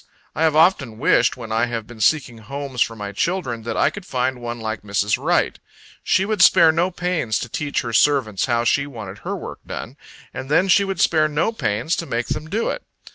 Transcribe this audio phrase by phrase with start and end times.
[0.33, 3.91] I have often wished, when I have been seeking homes for my children, that I
[3.91, 5.23] could find one like Mrs.
[5.23, 5.59] Wright.
[6.03, 9.97] She would spare no pains to teach her servants how she wanted her work done;
[10.33, 12.81] and then she would spare no pains to make them do it.